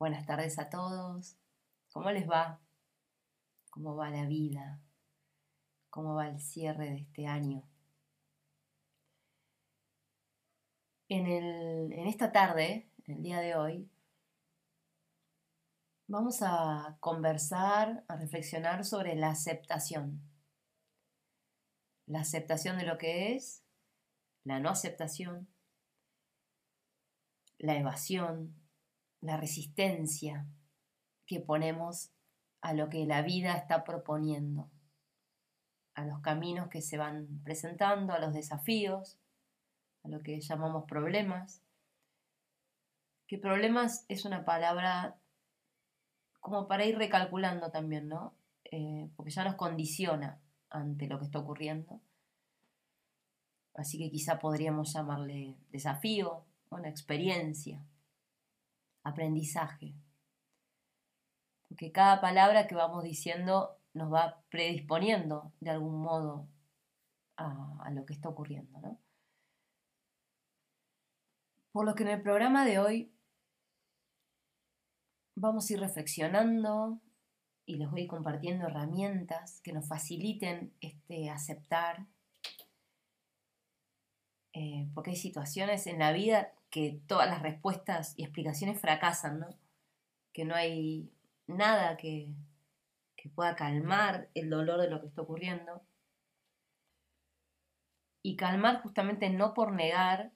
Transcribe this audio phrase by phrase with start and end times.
[0.00, 1.36] Buenas tardes a todos.
[1.92, 2.58] ¿Cómo les va?
[3.68, 4.80] ¿Cómo va la vida?
[5.90, 7.68] ¿Cómo va el cierre de este año?
[11.10, 13.90] En, en esta tarde, en el día de hoy,
[16.06, 20.22] vamos a conversar, a reflexionar sobre la aceptación.
[22.06, 23.66] La aceptación de lo que es,
[24.44, 25.46] la no aceptación,
[27.58, 28.59] la evasión,
[29.20, 30.46] la resistencia
[31.26, 32.10] que ponemos
[32.60, 34.70] a lo que la vida está proponiendo,
[35.94, 39.18] a los caminos que se van presentando, a los desafíos,
[40.02, 41.62] a lo que llamamos problemas.
[43.26, 45.18] Que problemas es una palabra
[46.40, 48.34] como para ir recalculando también, ¿no?
[48.64, 52.00] Eh, porque ya nos condiciona ante lo que está ocurriendo.
[53.74, 57.84] Así que quizá podríamos llamarle desafío, una experiencia
[59.02, 59.94] aprendizaje.
[61.68, 66.48] Porque cada palabra que vamos diciendo nos va predisponiendo de algún modo
[67.36, 68.80] a, lo que está ocurriendo.
[68.80, 69.00] ¿no?
[71.72, 73.14] Por lo que en el programa de hoy
[75.36, 77.00] vamos a ir reflexionando
[77.64, 82.06] y les voy compartiendo herramientas que nos faciliten este aceptar,
[84.60, 89.48] eh, porque hay situaciones en la vida que todas las respuestas y explicaciones fracasan, ¿no?
[90.34, 91.10] Que no hay
[91.46, 92.34] nada que,
[93.16, 95.80] que pueda calmar el dolor de lo que está ocurriendo.
[98.22, 100.30] Y calmar justamente no por negar,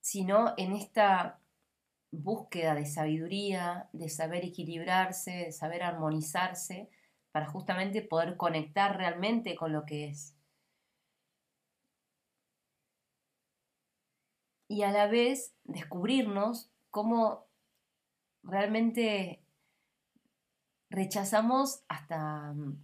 [0.00, 1.38] sino en esta
[2.10, 6.88] búsqueda de sabiduría, de saber equilibrarse, de saber armonizarse,
[7.30, 10.35] para justamente poder conectar realmente con lo que es.
[14.68, 17.46] Y a la vez descubrirnos cómo
[18.42, 19.42] realmente
[20.90, 22.82] rechazamos hasta mm,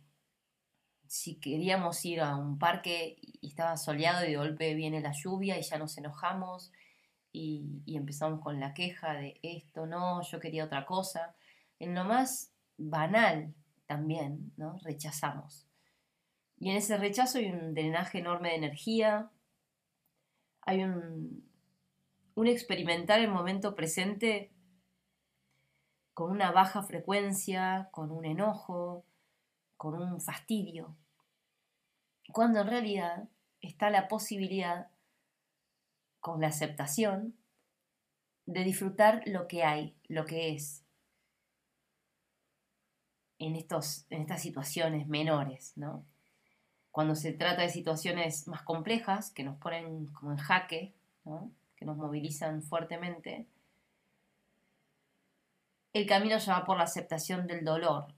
[1.06, 5.58] si queríamos ir a un parque y estaba soleado y de golpe viene la lluvia
[5.58, 6.72] y ya nos enojamos
[7.32, 11.34] y, y, empezamos con la queja de esto, no, yo quería otra cosa.
[11.78, 13.54] En lo más banal
[13.86, 14.78] también, ¿no?
[14.82, 15.66] Rechazamos.
[16.58, 19.30] Y en ese rechazo hay un drenaje enorme de energía,
[20.60, 21.42] hay un,
[22.34, 24.50] un experimentar el momento presente
[26.14, 29.04] con una baja frecuencia, con un enojo,
[29.76, 30.96] con un fastidio,
[32.32, 33.28] cuando en realidad
[33.60, 34.88] está la posibilidad,
[36.20, 37.36] con la aceptación,
[38.46, 40.84] de disfrutar lo que hay, lo que es,
[43.38, 46.04] en, estos, en estas situaciones menores, ¿no?
[46.90, 50.94] Cuando se trata de situaciones más complejas, que nos ponen como en jaque,
[51.24, 51.50] ¿no?
[51.82, 53.48] Que nos movilizan fuertemente,
[55.92, 58.14] el camino ya va por la aceptación del dolor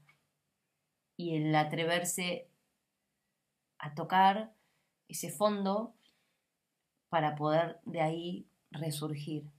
[1.16, 2.46] y el atreverse
[3.78, 4.52] a tocar
[5.08, 5.94] ese fondo
[7.08, 9.50] para poder de ahí resurgir.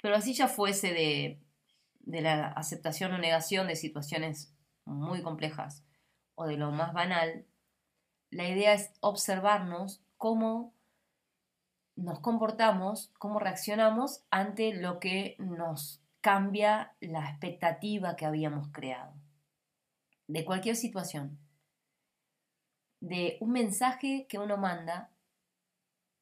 [0.00, 1.40] Pero así ya fuese de,
[2.00, 5.84] de la aceptación o negación de situaciones muy complejas
[6.36, 7.46] o de lo más banal,
[8.30, 10.72] la idea es observarnos cómo
[11.96, 19.14] nos comportamos, cómo reaccionamos ante lo que nos cambia la expectativa que habíamos creado.
[20.28, 21.40] De cualquier situación.
[23.00, 25.10] De un mensaje que uno manda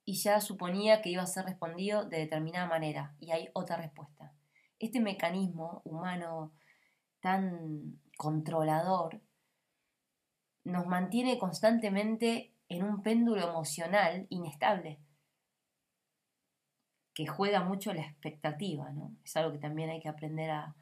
[0.06, 4.32] y ya suponía que iba a ser respondido de determinada manera y hay otra respuesta.
[4.78, 6.54] Este mecanismo humano
[7.20, 9.20] tan controlador
[10.64, 15.00] nos mantiene constantemente en un péndulo emocional inestable
[17.12, 19.16] que juega mucho la expectativa, ¿no?
[19.24, 20.76] Es algo que también hay que aprender a,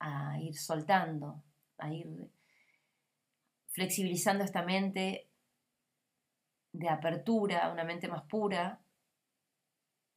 [0.00, 1.44] a ir soltando,
[1.76, 2.30] a ir
[3.68, 5.28] flexibilizando esta mente
[6.72, 8.80] de apertura, una mente más pura,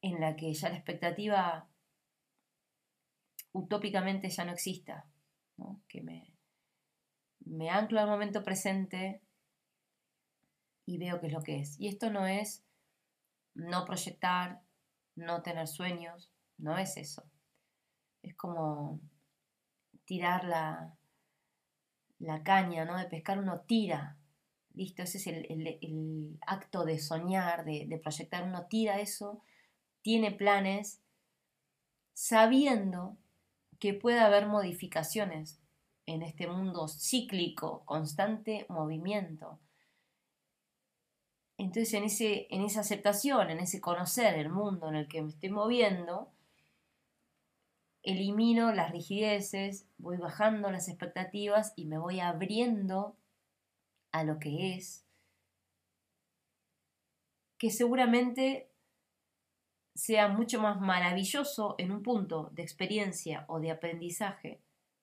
[0.00, 1.68] en la que ya la expectativa
[3.52, 5.04] utópicamente ya no exista,
[5.86, 6.32] que me,
[7.40, 9.20] me anclo al momento presente
[10.90, 11.78] y veo qué es lo que es.
[11.78, 12.64] Y esto no es
[13.54, 14.60] no proyectar,
[15.14, 17.22] no tener sueños, no es eso.
[18.22, 19.00] Es como
[20.04, 20.96] tirar la,
[22.18, 22.98] la caña, ¿no?
[22.98, 24.18] De pescar uno tira.
[24.74, 28.42] Listo, ese es el, acto de soñar, de, de proyectar.
[28.42, 29.44] Uno tira eso,
[30.02, 31.00] tiene planes,
[32.14, 33.16] sabiendo
[33.78, 35.60] que puede haber modificaciones
[36.06, 39.60] en este mundo cíclico, constante movimiento
[41.60, 45.28] entonces en, ese, en esa aceptación, en ese conocer el mundo en el que me
[45.28, 46.30] estoy moviendo,
[48.02, 53.14] elimino las rigideces, voy bajando las expectativas y me voy abriendo
[54.10, 55.04] a lo que es,
[57.58, 58.70] que seguramente
[59.94, 64.62] sea mucho más maravilloso en un punto de experiencia o de aprendizaje,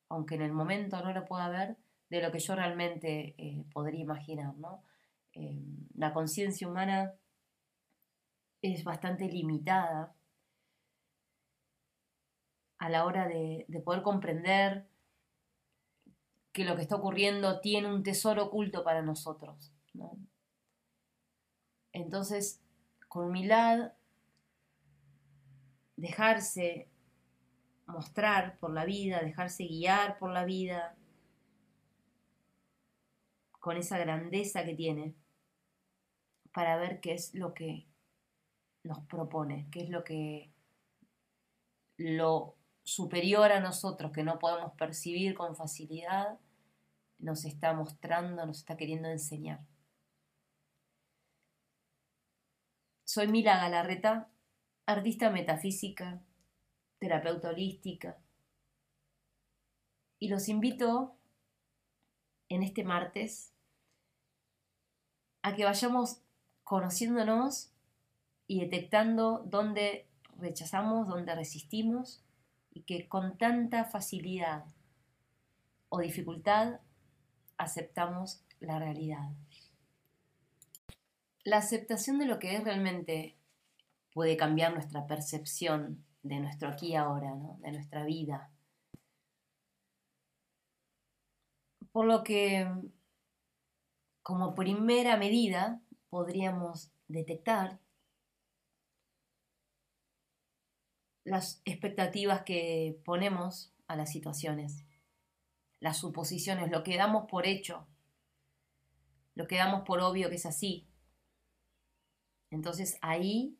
[0.10, 1.78] aunque en el momento no lo pueda ver,
[2.10, 4.56] de lo que yo realmente eh, podría imaginar.
[4.56, 4.82] ¿no?
[5.38, 5.56] Eh,
[5.96, 7.14] la conciencia humana
[8.62, 10.16] es bastante limitada
[12.80, 14.88] a la hora de, poder comprender
[16.52, 19.72] que lo que está ocurriendo tiene un tesoro oculto para nosotros.
[21.92, 22.60] Entonces,
[23.08, 23.94] con humildad,
[25.98, 26.90] dejarse
[27.86, 30.96] mostrar por la vida, dejarse guiar por la vida,
[33.60, 35.14] con esa grandeza que tiene,
[36.58, 37.86] para ver qué es lo que
[38.84, 40.52] nos propone, qué es lo que
[41.98, 46.40] lo superior a nosotros que no podemos percibir con facilidad
[47.20, 49.68] nos está mostrando, nos está queriendo enseñar.
[53.06, 54.32] Soy Mila Galarreta,
[54.88, 56.24] artista metafísica,
[56.98, 58.18] terapeuta holística,
[60.18, 61.20] y los invito
[62.50, 63.54] en este martes
[65.44, 66.24] a que vayamos
[66.68, 67.72] conociéndonos
[68.46, 70.06] y detectando dónde
[70.38, 72.22] rechazamos, dónde resistimos
[72.74, 74.66] y que con tanta facilidad
[75.88, 76.82] o dificultad
[77.58, 79.30] aceptamos la realidad.
[81.46, 83.38] La aceptación de lo que es realmente
[84.14, 88.52] puede cambiar nuestra percepción de nuestro aquí y ahora, de nuestra vida.
[91.94, 92.70] Por lo que,
[94.22, 97.80] como primera medida, podríamos detectar
[101.24, 104.86] las expectativas que ponemos a las situaciones,
[105.80, 107.86] las suposiciones, lo que damos por hecho,
[109.36, 110.88] lo que damos por obvio que es así.
[112.50, 113.58] Entonces ahí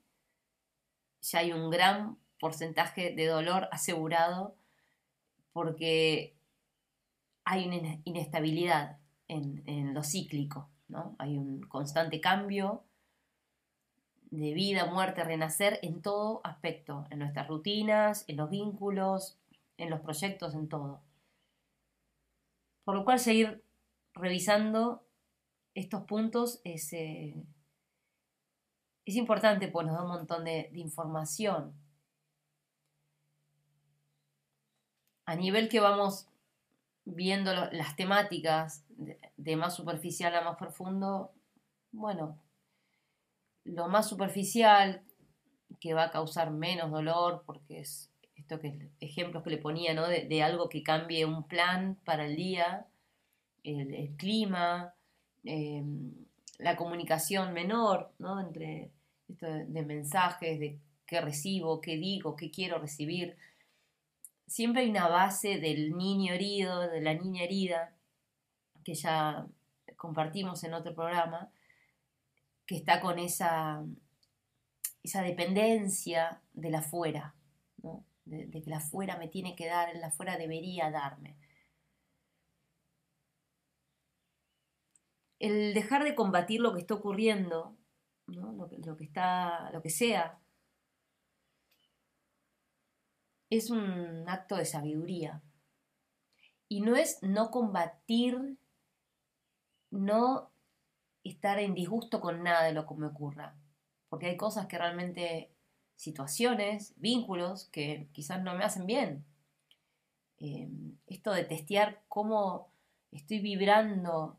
[1.22, 4.56] ya hay un gran porcentaje de dolor asegurado
[5.52, 6.38] porque
[7.44, 11.16] hay una inestabilidad en, en lo cíclico, ¿no?
[11.20, 12.84] Hay un constante cambio
[14.30, 19.38] de vida, muerte, renacer en todo aspecto, en nuestras rutinas, en los vínculos,
[19.78, 21.02] en los proyectos, en todo.
[22.84, 23.64] Por lo cual seguir
[24.14, 25.04] revisando
[25.74, 27.36] estos puntos es, eh,
[29.06, 31.74] es importante, pues nos da un montón de, información.
[35.26, 36.28] A nivel que vamos
[37.16, 38.84] viendo las temáticas
[39.38, 41.32] de más superficial a más profundo,
[41.92, 42.38] bueno,
[43.64, 45.04] lo más superficial,
[45.80, 50.08] que va a causar menos dolor, porque es esto que ejemplos que le ponía, ¿no?
[50.08, 52.88] De, algo que cambie un plan para el día,
[53.64, 54.94] el, clima,
[55.44, 56.14] em,
[56.58, 58.40] la comunicación menor, ¿no?
[58.40, 58.92] Entre
[59.28, 63.36] esto de, mensajes, de qué recibo, qué digo, qué quiero recibir.
[64.48, 67.94] Siempre hay una base del niño herido, de la niña herida,
[68.84, 69.46] que ya
[69.98, 71.52] compartimos en otro programa,
[72.66, 73.84] que está con esa,
[75.04, 77.36] esa dependencia de la fuera,
[78.24, 81.36] de, que la fuera me tiene que dar, la fuera debería darme.
[85.40, 87.78] El dejar de combatir lo que está ocurriendo,
[88.28, 90.40] lo, lo que está, lo que sea,
[93.50, 95.42] es un acto de sabiduría.
[96.68, 98.58] Y no es no combatir,
[99.90, 100.50] no
[101.24, 103.56] estar en disgusto con nada de lo que me ocurra.
[104.10, 105.52] Porque hay cosas que realmente,
[105.96, 109.26] situaciones, vínculos, que quizás no me hacen bien.
[110.40, 112.70] Em, esto de testear cómo
[113.12, 114.38] estoy vibrando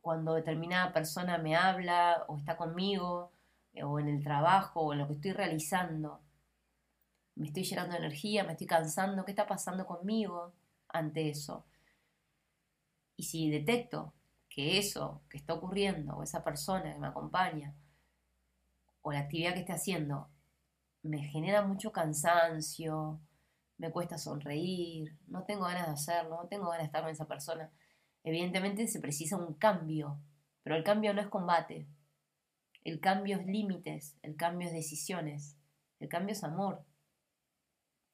[0.00, 3.32] cuando determinada persona me habla o está conmigo,
[3.72, 6.20] eh, o en el trabajo, o en lo que estoy realizando.
[7.38, 10.52] Me estoy llenando de energía, me estoy cansando, ¿qué está pasando conmigo
[10.88, 11.64] ante eso?
[13.16, 14.12] Y si detecto
[14.48, 17.76] que eso que está ocurriendo, o esa persona que me acompaña,
[19.02, 20.28] o la actividad que esté haciendo,
[21.02, 23.20] me genera mucho cansancio,
[23.76, 27.28] me cuesta sonreír, no tengo ganas de hacerlo, no tengo ganas de estar con esa
[27.28, 27.70] persona.
[28.24, 30.18] Evidentemente se precisa un cambio,
[30.64, 31.86] pero el cambio no es combate.
[32.82, 35.56] El cambio es límites, el cambio es decisiones,
[36.00, 36.84] el cambio es amor.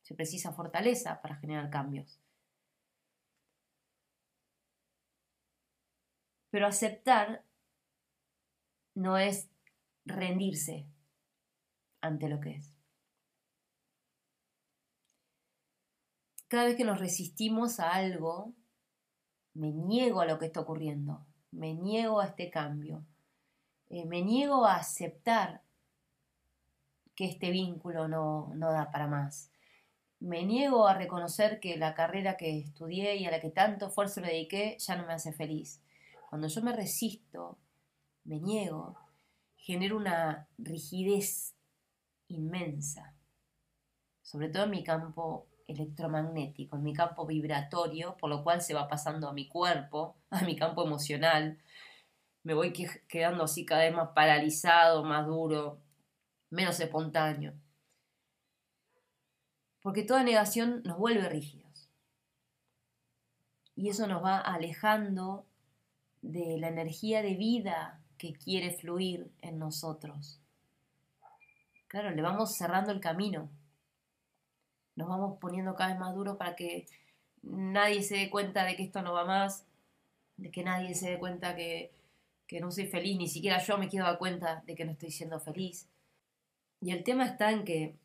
[0.04, 2.20] Se precisa fortaleza para generar cambios.
[6.50, 7.44] Pero aceptar
[8.94, 9.50] no es
[10.04, 10.86] rendirse
[12.00, 12.74] ante lo que es.
[16.54, 18.52] cada vez que nos resistimos a algo,
[19.54, 23.04] me niego a lo que está ocurriendo, me niego a este cambio,
[23.88, 25.62] eh, me niego a aceptar
[27.16, 29.50] que este vínculo no, no da para más.
[30.20, 34.20] Me niego a reconocer que la carrera que estudié y a la que tanto esfuerzo
[34.20, 35.82] le dediqué ya no me hace feliz.
[36.30, 37.58] Cuando yo me resisto,
[38.24, 38.96] me niego,
[39.56, 41.54] genero una rigidez
[42.28, 43.14] inmensa,
[44.22, 48.88] sobre todo en mi campo electromagnético, en mi campo vibratorio, por lo cual se va
[48.88, 51.58] pasando a mi cuerpo, a mi campo emocional.
[52.42, 52.72] Me voy
[53.08, 55.78] quedando así cada vez más paralizado, más duro,
[56.50, 57.54] menos espontáneo.
[59.84, 61.90] Porque toda negación nos vuelve rígidos.
[63.76, 65.44] Y eso nos va alejando
[66.22, 70.40] de la energía de vida que quiere fluir en nosotros.
[71.86, 73.50] Claro, le vamos cerrando el camino
[74.96, 76.86] nos vamos poniendo cada vez más duros para que
[77.42, 79.66] nadie se dé cuenta de que esto no va más,
[80.36, 81.92] de que nadie se dé cuenta que,
[82.46, 85.10] que no soy feliz, ni siquiera yo me quiero dar cuenta de que no estoy
[85.10, 85.88] siendo feliz.
[86.80, 87.96] Y el tema está en que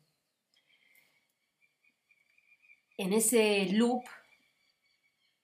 [3.00, 4.04] en ese loop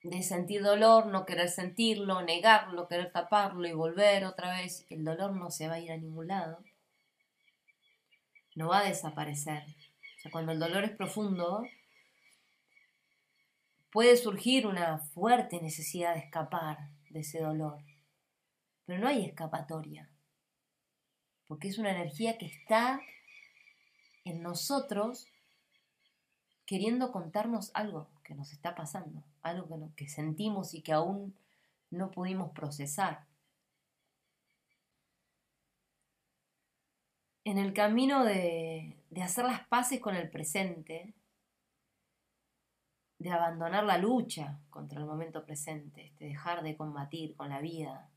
[0.02, 5.34] de sentir dolor, no querer sentirlo, negarlo, querer taparlo y volver otra vez, el dolor
[5.34, 6.62] no se va a ir a ningún lado,
[8.54, 9.64] no va a desaparecer
[10.30, 11.64] cuando el dolor es profundo,
[13.90, 17.82] puede surgir una fuerte necesidad de escapar de ese dolor.
[18.84, 20.08] Pero no hay escapatoria,
[21.46, 23.00] porque es una energía que está
[24.24, 25.26] en nosotros
[26.66, 31.34] queriendo contarnos algo que nos está pasando, algo que, que sentimos y que aún
[31.90, 33.26] no pudimos procesar.
[37.44, 41.14] En el camino de, hacer las paces con el presente,
[43.18, 48.10] de abandonar la lucha contra el momento presente, de dejar de combatir con la vida,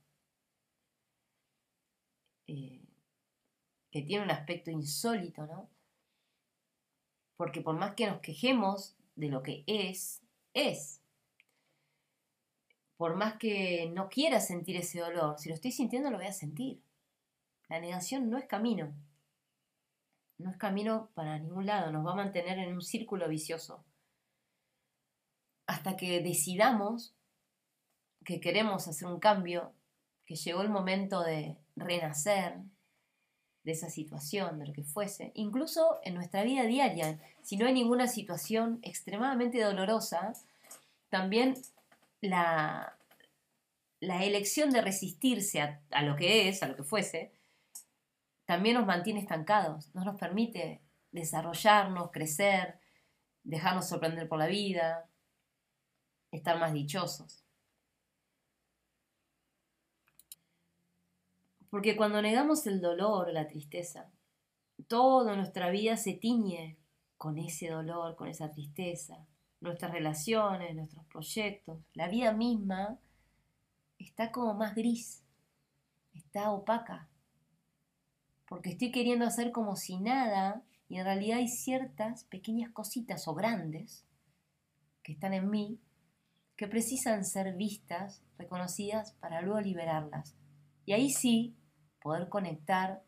[2.47, 2.83] eh,
[3.91, 5.69] que tiene un aspecto insólito, ¿no?
[7.39, 10.21] Porque por más que nos quejemos de lo que es,
[10.53, 11.01] es.
[12.97, 16.33] Por más que no quiera sentir ese dolor, si lo estoy sintiendo lo voy a
[16.33, 16.81] sentir.
[17.69, 18.93] La negación no es camino
[20.39, 23.83] no es camino para ningún lado, nos va a mantener en un círculo vicioso.
[25.67, 27.13] Hasta que decidamos
[28.25, 29.73] que queremos hacer un cambio,
[30.25, 32.57] que llegó el momento de renacer
[33.69, 37.73] de esa situación, de lo que fuese, incluso en nuestra vida diaria, si no hay
[37.73, 40.33] ninguna situación extremadamente dolorosa,
[41.09, 41.53] también
[42.19, 42.97] la,
[43.99, 47.31] la elección de resistirse a, a lo que es, a lo que fuese,
[48.45, 52.79] también nos mantiene estancados, no nos permite desarrollarnos, crecer,
[53.43, 55.07] dejarnos sorprender por la vida,
[56.31, 57.43] estar más dichosos.
[61.69, 64.09] Porque cuando negamos el dolor, la tristeza,
[64.87, 66.77] toda nuestra vida se tiñe
[67.17, 69.27] con ese dolor, con esa tristeza.
[69.61, 72.97] Nuestras relaciones, nuestros proyectos, la vida misma
[73.97, 75.23] está como más gris,
[76.13, 77.09] está opaca
[78.49, 83.35] porque estoy queriendo hacer como si nada y en realidad hay ciertas pequeñas cositas o
[83.35, 84.03] grandes
[85.03, 85.79] que están en mí
[86.57, 90.35] que precisan ser vistas, reconocidas para luego liberarlas.
[90.85, 91.55] Y ahí sí
[92.01, 93.03] poder conectar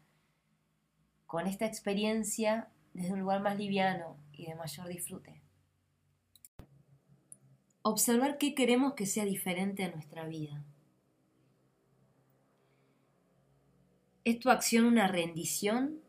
[1.26, 5.42] con esta experiencia desde un lugar más liviano y de mayor disfrute.
[7.84, 10.64] Observar qué queremos que sea diferente en nuestra vida.
[14.24, 16.00] ¿Es tu acción una rendición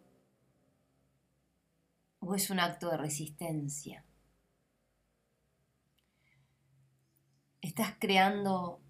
[2.20, 4.04] o es un acto de resistencia?
[7.62, 8.80] ¿Estás creando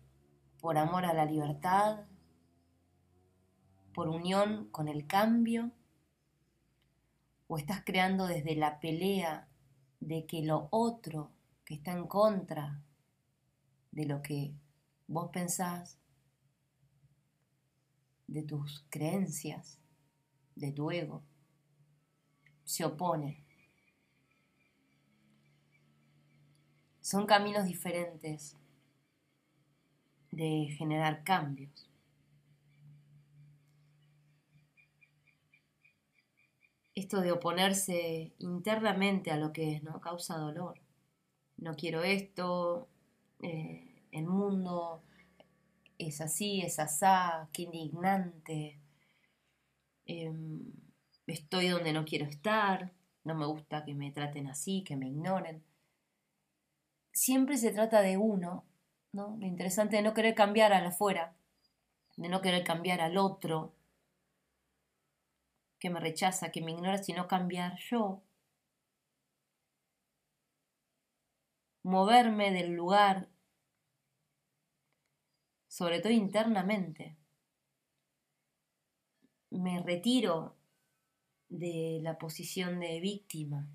[0.61, 2.07] por amor a la libertad,
[3.93, 5.71] por unión con el cambio?
[7.47, 9.49] ¿O estás creando desde la pelea
[10.01, 11.31] de que lo otro
[11.65, 12.83] que está en contra
[13.93, 14.53] de lo que
[15.07, 15.99] vos pensás
[18.27, 19.79] de tus creencias,
[20.57, 21.23] de tu ego,
[22.65, 23.45] se opone.
[27.01, 28.57] Son caminos diferentes
[30.31, 31.92] de generar cambios.
[36.95, 40.01] Esto de oponerse internamente a lo que es, ¿no?
[40.01, 40.81] Causa dolor.
[41.57, 42.89] No quiero esto,
[43.43, 45.03] eh, el mundo
[45.99, 48.79] es así, es asá, qué indignante,
[50.07, 50.73] em,
[51.27, 52.93] estoy donde no quiero estar,
[53.25, 55.63] no me gusta que me traten así, que me ignoren.
[57.13, 58.65] siempre se trata de uno,
[59.13, 59.37] ¿no?
[59.39, 61.35] Lo interesante de no querer cambiar al afuera,
[62.17, 63.75] de no querer cambiar al otro,
[65.83, 68.23] que me rechaza, que me ignora, sino cambiar yo.
[71.83, 73.29] Moverme del lugar,
[75.67, 77.17] sobre todo internamente.
[79.51, 80.55] Me retiro
[81.49, 83.69] de la posición de víctima.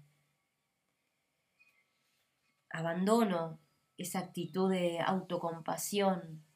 [2.69, 3.59] Abandono
[3.97, 6.46] esa actitud de autocompasión,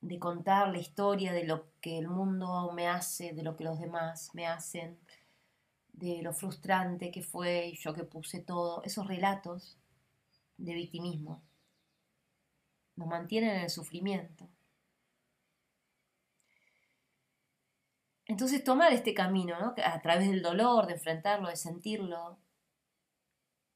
[0.00, 3.78] de contar la historia de lo que el mundo me hace, de lo que los
[3.80, 4.98] demás me hacen,
[5.92, 9.78] de lo frustrante que fue yo que puse todo, esos relatos
[10.58, 11.42] de victimismo
[12.96, 14.48] nos mantienen en el sufrimiento.
[18.24, 19.74] Entonces tomar este camino, ¿no?
[19.84, 22.38] a través del dolor, de enfrentarlo, de sentirlo,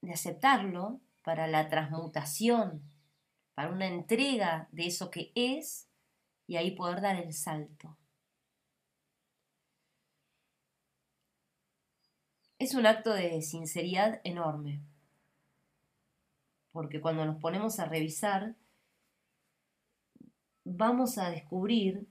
[0.01, 2.83] de aceptarlo, para la transmutación,
[3.55, 5.90] para una entrega de eso que es
[6.51, 7.97] y ahí poder dar el salto.
[12.59, 14.81] Es un acto de sinceridad enorme,
[16.73, 18.57] porque cuando nos ponemos a revisar,
[20.65, 22.09] vamos a descubrir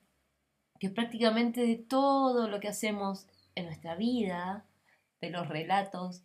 [0.80, 4.66] que prácticamente de todo lo que hacemos en nuestra vida,
[5.20, 6.24] de los relatos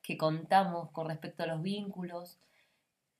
[0.00, 2.38] que contamos con respecto a los vínculos,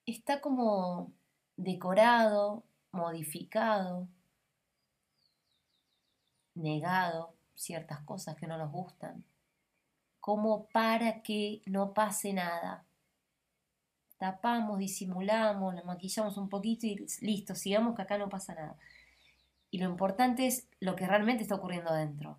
[0.06, 1.12] está como
[1.58, 4.08] decorado, modificado,
[6.54, 9.24] negado ciertas cosas que no nos gustan,
[10.20, 12.84] como para que no pase nada.
[14.18, 18.76] Tapamos, disimulamos, lo maquillamos un poquito y listo, sigamos que acá no pasa nada.
[19.70, 22.38] Y lo importante es lo que realmente está ocurriendo adentro.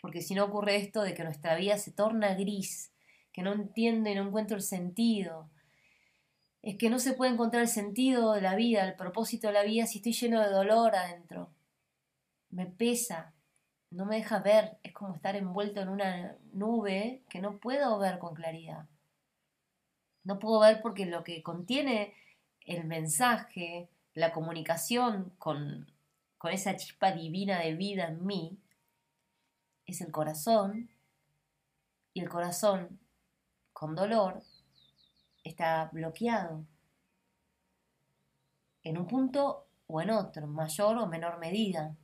[0.00, 2.92] Porque si no ocurre esto de que nuestra vida se torna gris,
[3.32, 5.50] que no entiendo y no encuentro el sentido,
[6.62, 9.64] es que no se puede encontrar el sentido de la vida, el propósito de la
[9.64, 11.50] vida si estoy lleno de dolor adentro
[12.54, 13.32] me pesa,
[13.90, 18.18] no me deja ver, es como estar envuelto en una nube que no puedo ver
[18.18, 18.86] con claridad.
[20.22, 22.14] No puedo ver porque lo que contiene
[22.64, 25.90] el mensaje, la comunicación con,
[26.38, 28.58] con esa chispa divina de vida en mí,
[29.86, 30.88] es el corazón,
[32.14, 33.00] y el corazón
[33.72, 34.42] con dolor
[35.42, 36.64] está bloqueado
[38.84, 41.96] en un punto o en otro, mayor o menor medida.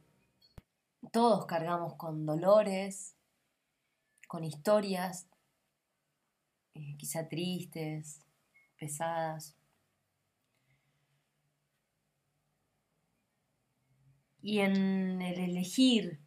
[1.12, 3.16] Todos cargamos con dolores,
[4.28, 5.26] con historias
[6.74, 8.20] eh, quizá tristes,
[8.78, 9.56] pesadas.
[14.42, 16.20] Y en el elegir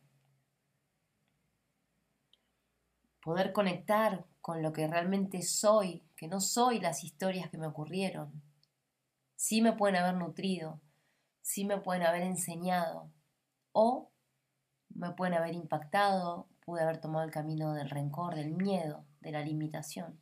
[3.21, 8.43] poder conectar con lo que realmente soy, que no soy las historias que me ocurrieron.
[9.35, 10.81] Sí me pueden haber nutrido,
[11.41, 13.11] sí me pueden haber enseñado,
[13.71, 14.12] o
[14.95, 19.41] me pueden haber impactado, pude haber tomado el camino del rencor, del miedo, de la
[19.41, 20.19] limitación.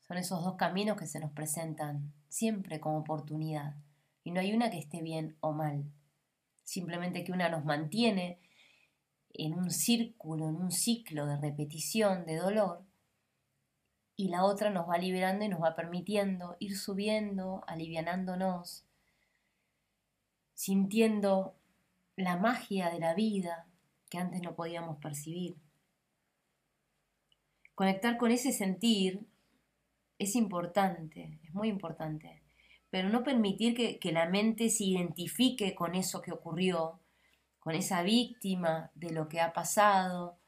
[0.00, 3.74] Son esos dos caminos que se nos presentan siempre como oportunidad.
[4.24, 5.84] Y no hay una que esté bien o mal.
[6.64, 8.40] Simplemente que una nos mantiene
[9.32, 12.84] en un círculo, en un ciclo de repetición, de dolor,
[14.16, 18.84] y la otra nos va liberando y nos va permitiendo ir subiendo, alivianándonos,
[20.52, 21.54] sintiendo
[22.16, 23.66] la magia de la vida,
[24.10, 25.56] que antes no podíamos percibir.
[27.74, 29.26] Conectar con ese sentir
[30.18, 32.42] es importante, es muy importante,
[32.90, 37.00] pero no permitir que, que la mente se identifique con eso que ocurrió,
[37.60, 40.38] con esa víctima de lo que ha pasado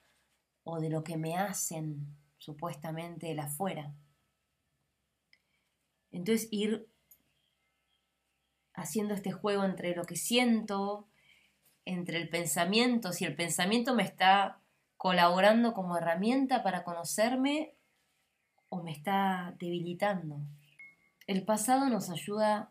[0.65, 3.95] o de lo que me hacen supuestamente el afuera.
[6.11, 6.89] Entonces ir
[8.75, 11.09] haciendo este juego entre lo que siento,
[11.85, 14.59] entre el pensamiento, si el pensamiento me está
[14.97, 17.75] colaborando como herramienta para conocerme
[18.69, 20.41] o me está debilitando.
[21.27, 22.71] El pasado nos ayuda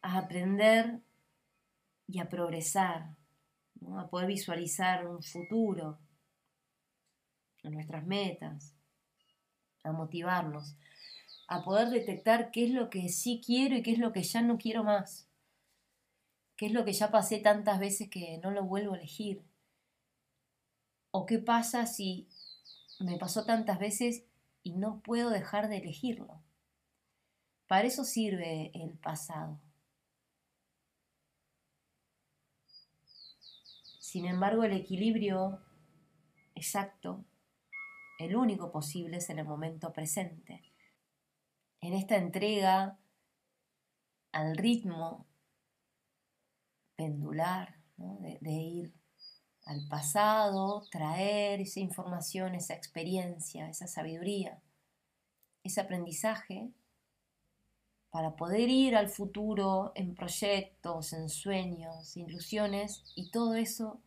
[0.00, 1.00] a aprender
[2.06, 3.14] y a progresar,
[3.96, 5.98] a poder visualizar un futuro,
[7.62, 8.74] a nuestras metas,
[9.84, 10.76] a motivarnos,
[11.46, 14.40] a poder detectar qué es lo que sí quiero y qué es lo que ya
[14.40, 15.27] no quiero más
[16.58, 19.42] qué es lo que ya pasé tantas veces que no lo vuelvo a elegir.
[21.12, 22.28] O qué pasa si
[22.98, 24.24] me pasó tantas veces
[24.64, 26.42] y no puedo dejar de elegirlo.
[27.68, 29.60] Para eso sirve el pasado.
[34.00, 35.60] Sin embargo, el equilibrio
[36.56, 37.24] exacto,
[38.18, 40.64] el único posible es en el momento presente.
[41.80, 42.98] en esta entrega
[44.32, 45.27] al ritmo
[46.98, 48.94] pendular, de, de ir
[49.66, 54.60] al pasado, traer esa información, esa experiencia, esa sabiduría,
[55.62, 56.72] ese aprendizaje
[58.10, 64.00] para poder ir al futuro en proyectos, en sueños, ilusiones y todo eso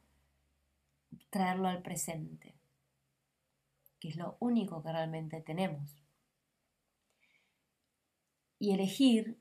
[1.29, 2.55] traerlo al presente,
[3.99, 5.95] que es lo único que realmente tenemos.
[8.59, 9.39] Y elegir,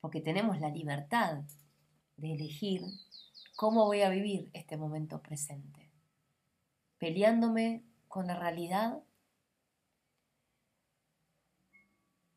[0.00, 1.44] porque tenemos la libertad
[2.16, 2.82] de elegir
[3.56, 5.90] cómo voy a vivir este momento presente,
[6.98, 9.02] peleándome con la realidad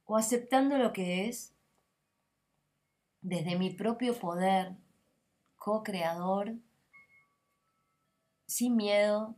[0.06, 1.54] o aceptando lo que es
[3.22, 4.76] desde mi propio poder
[5.58, 6.56] co-creador,
[8.48, 9.36] sin miedo,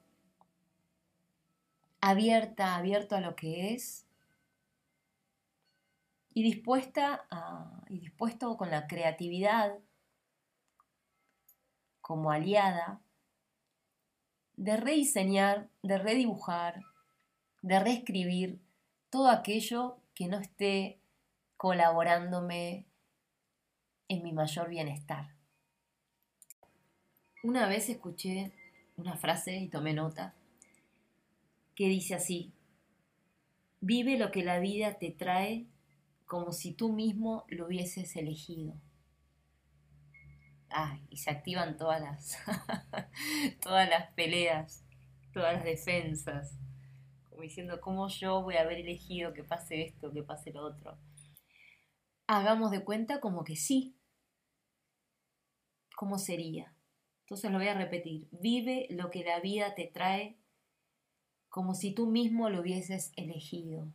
[1.99, 4.05] abierta, abierto a lo que es
[6.33, 7.27] y dispuesta
[7.89, 9.77] y dispuesto con la creatividad
[12.01, 12.99] como aliada
[14.57, 16.81] de rediseñar, de redibujar,
[17.61, 18.59] de reescribir
[19.09, 20.99] todo aquello que no esté
[21.57, 22.85] colaborándome
[24.07, 25.35] en mi mayor bienestar.
[27.43, 28.51] Una vez escuché
[28.97, 30.33] una frase y tomé nota
[31.75, 32.51] que dice así,
[33.79, 35.65] vive lo que la vida te trae
[36.27, 38.73] como si tú mismo lo hubieses elegido.
[40.73, 42.37] Ay, y se activan todas las,
[43.61, 44.85] todas las peleas,
[45.33, 46.57] todas las defensas,
[47.41, 50.97] diciendo cómo yo voy a haber elegido que pase esto, que pase lo otro.
[52.27, 53.97] Hagamos de cuenta como que sí.
[55.95, 56.73] ¿Cómo sería?
[57.21, 58.27] Entonces lo voy a repetir.
[58.31, 60.37] Vive lo que la vida te trae
[61.49, 63.91] como si tú mismo lo hubieses elegido.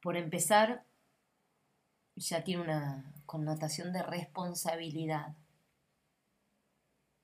[0.00, 0.86] Por empezar,
[2.14, 5.36] ya tiene una connotación de responsabilidad,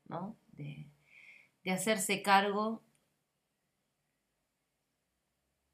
[0.06, 0.36] ¿no?
[0.52, 0.90] De,
[1.64, 2.82] de hacerse cargo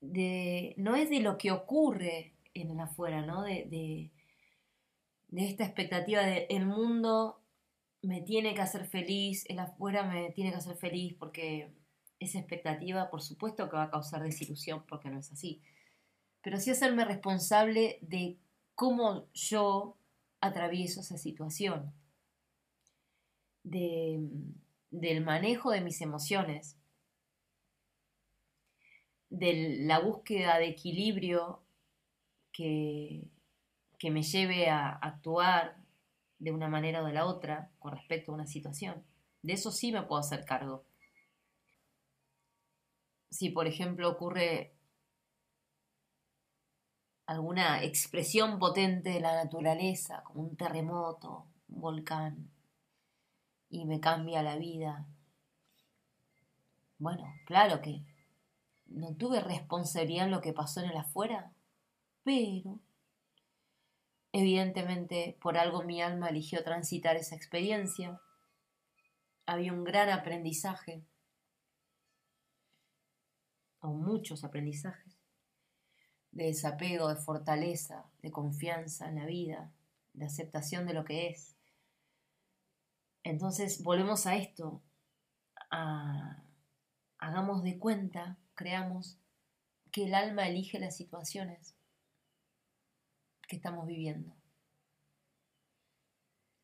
[0.00, 3.42] no es de lo que ocurre en el afuera, ¿no?
[3.42, 4.12] De,
[5.28, 7.42] de, esta expectativa de el mundo
[8.02, 11.72] me tiene que hacer feliz, el afuera me tiene que hacer feliz, porque
[12.20, 15.62] esa expectativa, por supuesto que va a causar desilusión, porque no es así.
[16.42, 18.38] Pero sí hacerme responsable de
[18.74, 19.97] cómo yo
[20.40, 21.92] atravieso esa situación,
[23.62, 24.20] de,
[24.90, 26.76] del manejo de mis emociones,
[29.30, 31.62] de la búsqueda de equilibrio
[32.52, 33.28] que,
[33.98, 35.76] que me lleve a actuar
[36.38, 39.04] de una manera o de la otra con respecto a una situación.
[39.42, 40.84] De eso sí me puedo hacer cargo.
[43.30, 44.72] Si, por ejemplo, ocurre
[47.28, 52.50] alguna expresión potente de la naturaleza, como un terremoto, un volcán,
[53.68, 55.06] y me cambia la vida,
[56.98, 58.02] bueno, claro que
[58.86, 61.52] no tuve responsabilidad en lo que pasó en el afuera,
[62.24, 62.80] pero
[64.32, 68.22] evidentemente por algo mi alma eligió transitar esa experiencia.
[69.44, 71.04] Había un gran aprendizaje,
[73.80, 75.17] o muchos aprendizajes,
[76.38, 79.72] de desapego, de fortaleza, de confianza en la vida,
[80.12, 81.56] de aceptación de lo que es.
[83.24, 84.80] Entonces volvemos a esto,
[87.18, 89.18] hagamos de cuenta creamos
[89.90, 91.74] que el alma elige las situaciones
[93.48, 94.36] que estamos viviendo.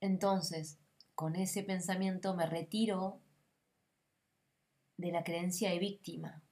[0.01, 0.79] Entonces,
[1.17, 3.21] con ese pensamiento me retiro
[4.99, 6.45] de la creencia de víctima,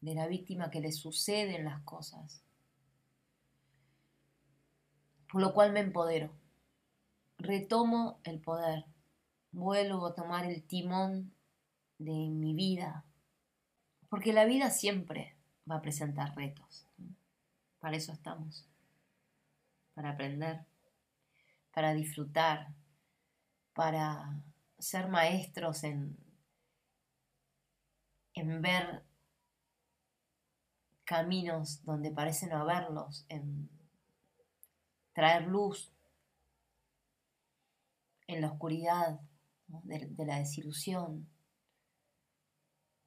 [0.00, 2.42] de la víctima que le suceden las cosas,
[5.30, 6.30] por lo cual me empodero,
[7.38, 8.84] retomo el poder,
[9.52, 11.32] vuelvo a tomar el timón
[11.98, 13.04] de mi vida,
[14.08, 15.36] porque la vida siempre
[15.70, 16.86] va a presentar retos.
[17.80, 18.66] Para eso estamos.
[19.94, 20.64] Para aprender,
[21.72, 22.68] para disfrutar,
[23.74, 24.42] para
[24.78, 26.16] ser maestros en,
[28.34, 29.02] en ver
[31.04, 33.70] caminos donde parecen haberlos, en
[35.16, 35.90] traer luz
[38.26, 39.18] en la oscuridad
[39.66, 41.26] de la desilusión,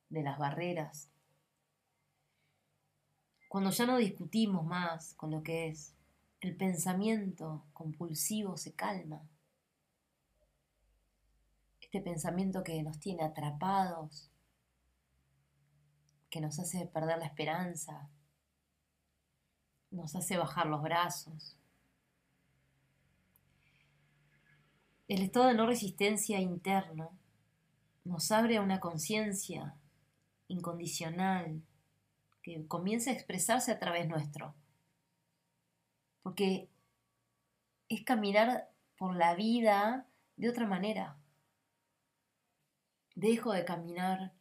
[0.09, 1.11] de las barreras.
[3.47, 5.93] Cuando ya no discutimos más con lo que es,
[6.41, 9.21] el pensamiento compulsivo se calma.
[11.79, 14.31] Este pensamiento que nos tiene atrapados,
[16.31, 18.09] que nos hace perder la esperanza,
[19.91, 21.58] nos hace bajar los brazos.
[25.09, 27.17] El estado de no resistencia interno
[28.03, 29.73] nos abre a una conciencia
[30.47, 31.63] incondicional
[32.43, 34.53] que comienza a expresarse a través nuestro.
[36.21, 36.69] Porque
[37.87, 38.69] es caminar
[38.99, 40.05] por la vida
[40.37, 41.17] de otra manera.
[43.15, 44.33] Dejo de caminar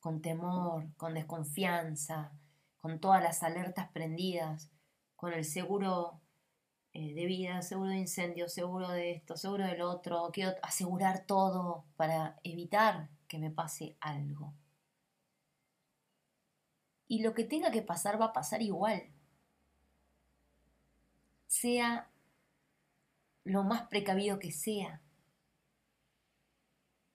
[0.00, 2.32] con temor, con desconfianza,
[2.78, 4.70] con todas las alertas prendidas,
[5.16, 6.18] con el seguro
[7.00, 11.84] eh, de vida, seguro de incendio, seguro de esto, seguro del otro, quiero asegurar todo
[11.96, 14.52] para evitar que me pase algo.
[17.06, 19.04] Y lo que tenga que pasar va a pasar igual.
[21.46, 22.10] Sea
[23.44, 25.00] lo más precavido que sea.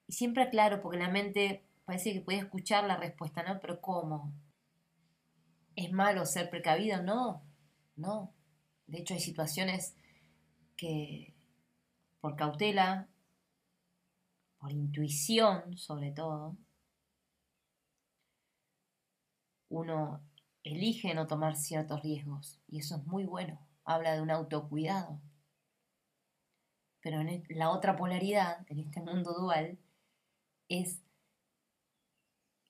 [0.06, 3.60] Y siempre aclaro, porque la mente parece que puede escuchar la respuesta, ¿no?
[3.60, 4.32] Pero ¿cómo?
[5.76, 7.02] ¿Es malo ser precavido?
[7.02, 7.42] No,
[7.96, 8.32] no.
[8.86, 9.96] De hecho, hay situaciones
[10.76, 11.34] que
[12.20, 13.08] por cautela,
[14.58, 16.56] por intuición sobre todo,
[19.68, 20.22] uno
[20.62, 23.58] elige no tomar ciertos riesgos y eso es muy bueno.
[23.84, 25.20] Habla de un autocuidado.
[27.00, 29.78] Pero en la otra polaridad, en este mundo dual,
[30.68, 31.02] es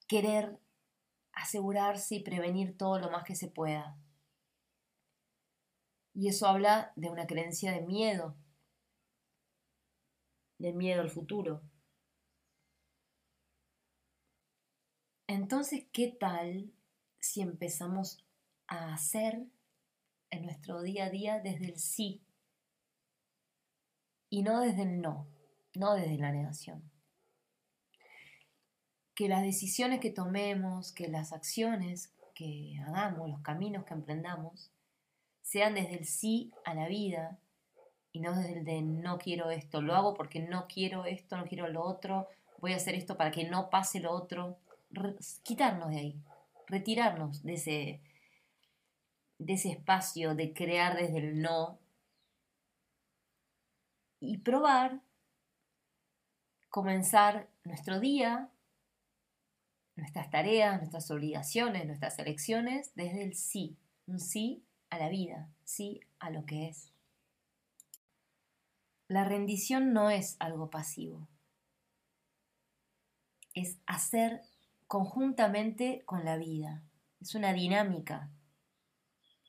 [0.08, 0.58] querer
[1.32, 3.96] asegurarse y prevenir todo lo más que se pueda.
[6.14, 8.36] Y eso habla de una creencia de miedo,
[10.58, 11.60] de miedo al futuro.
[15.26, 16.72] Entonces, ¿qué tal
[17.18, 18.24] si empezamos
[18.68, 19.44] a hacer
[20.30, 22.22] en nuestro día a día desde el sí
[24.30, 25.26] y no desde el no,
[25.74, 26.90] no desde la negación?
[29.16, 34.73] Que las decisiones que tomemos, que las acciones que hagamos, los caminos que emprendamos,
[35.44, 37.38] sean desde el sí a la vida
[38.12, 41.44] y no desde el de no quiero esto, lo hago porque no quiero esto, no
[41.44, 42.28] quiero lo otro,
[42.58, 44.56] voy a hacer esto para que no pase lo otro,
[45.42, 46.16] quitarnos de ahí,
[46.66, 48.00] retirarnos de ese,
[49.38, 51.78] de ese espacio de crear desde el no
[54.20, 55.00] y probar
[56.70, 58.48] comenzar nuestro día,
[59.94, 63.76] nuestras tareas, nuestras obligaciones, nuestras elecciones desde el sí,
[64.06, 66.92] un sí a la vida, sí a lo que es.
[69.08, 71.28] La rendición no es algo pasivo,
[73.52, 74.42] es hacer
[74.86, 76.82] conjuntamente con la vida,
[77.20, 78.30] es una dinámica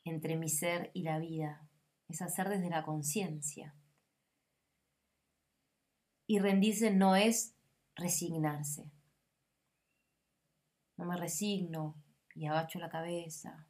[0.04, 1.68] entre mi ser y la vida,
[2.08, 3.76] es hacer desde la conciencia.
[6.28, 7.56] Y rendirse no es
[7.96, 8.92] resignarse.
[10.98, 11.96] No me resigno
[12.34, 13.68] y agacho la cabeza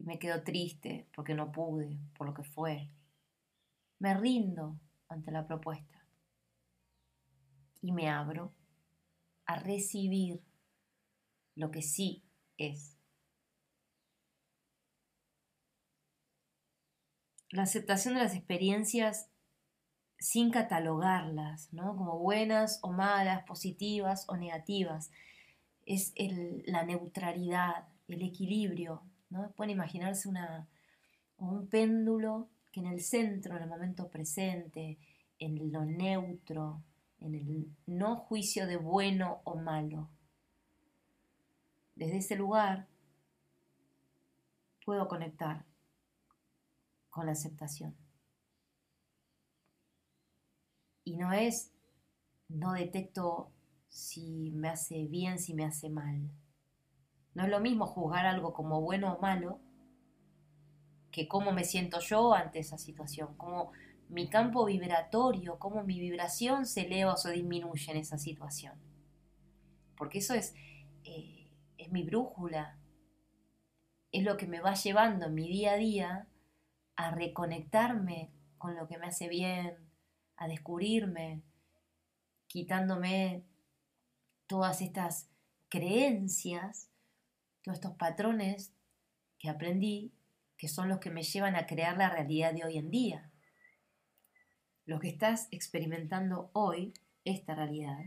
[0.00, 2.88] y me quedo triste porque no pude, por lo que fue.
[3.98, 6.06] Me rindo ante la propuesta
[7.82, 8.54] y me abro
[9.44, 10.42] a recibir
[11.54, 12.24] lo que sí
[12.56, 12.96] es.
[17.50, 19.28] La aceptación de las experiencias
[20.18, 21.94] sin catalogarlas, ¿no?
[21.96, 25.10] Como buenas o malas, positivas o negativas.
[25.84, 26.14] Es
[26.66, 29.50] la neutralidad, el equilibrio, ¿no?
[29.52, 30.68] Pueden imaginarse una,
[31.38, 34.98] un péndulo que en el centro, en el momento presente,
[35.38, 36.82] en lo neutro,
[37.20, 40.08] en el no juicio de bueno o malo.
[41.94, 42.86] Desde ese lugar
[44.84, 45.64] puedo conectar
[47.10, 47.94] con la aceptación.
[51.04, 51.72] Y no es,
[52.48, 53.50] no detecto
[53.88, 56.30] si me hace bien, si me hace mal.
[57.34, 59.60] No es lo mismo juzgar algo como bueno o malo
[61.10, 63.72] que cómo me siento yo ante esa situación, cómo
[64.08, 68.74] mi campo vibratorio, cómo mi vibración se eleva o se disminuye en esa situación.
[69.96, 70.54] Porque eso es,
[71.04, 72.78] eh, es mi brújula,
[74.12, 76.28] es lo que me va llevando en mi día a día
[76.96, 79.76] a reconectarme con lo que me hace bien,
[80.36, 81.42] a descubrirme,
[82.46, 83.44] quitándome
[84.46, 85.30] todas estas
[85.68, 86.89] creencias
[87.62, 88.72] todos estos patrones
[89.38, 90.12] que aprendí,
[90.56, 93.30] que son los que me llevan a crear la realidad de hoy en día.
[94.84, 96.92] Lo que estás experimentando hoy,
[97.24, 97.98] esta realidad,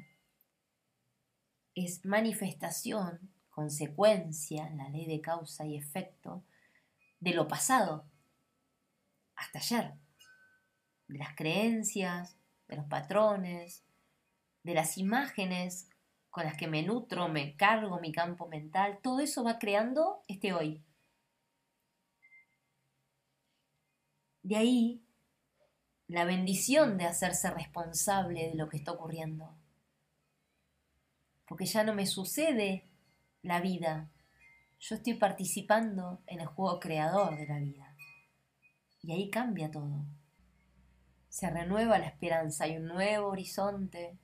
[1.75, 6.43] es manifestación, consecuencia, la ley de causa y efecto,
[7.19, 8.05] de lo pasado,
[9.35, 9.93] hasta ayer,
[11.07, 12.37] de las creencias,
[12.67, 13.83] de los patrones,
[14.63, 15.89] de las imágenes
[16.33, 20.51] con las que me nutro, me cargo mi campo mental, todo eso va creando este
[20.51, 20.83] hoy.
[24.41, 25.05] De ahí
[26.07, 29.55] la bendición de hacerse responsable de lo que está ocurriendo.
[31.47, 32.89] Porque ya no me sucede
[33.43, 34.09] la vida.
[34.79, 37.95] Yo estoy participando en el juego creador de la vida.
[39.03, 40.03] Y ahí cambia todo.
[41.29, 44.17] Se renueva la esperanza, hay un nuevo horizonte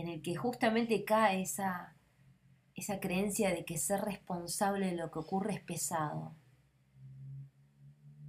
[0.00, 1.94] en el que justamente cae esa,
[2.74, 6.34] esa creencia de que ser responsable de lo que ocurre es pesado.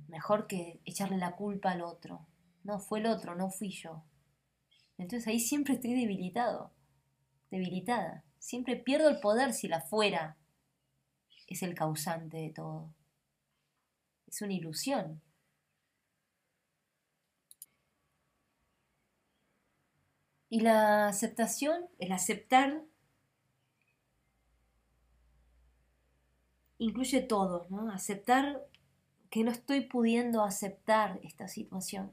[0.07, 2.27] Mejor que echarle la culpa al otro.
[2.63, 4.03] No, fue el otro, no fui yo.
[4.97, 6.71] Entonces ahí siempre estoy debilitado,
[7.49, 8.23] debilitada.
[8.37, 10.37] Siempre pierdo el poder si la fuera
[11.47, 12.93] es el causante de todo.
[14.27, 15.21] Es una ilusión.
[20.51, 22.83] Y la aceptación, el aceptar,
[26.77, 27.89] incluye todo, ¿no?
[27.89, 28.61] Aceptar
[29.29, 32.11] que no estoy pudiendo aceptar esta situación.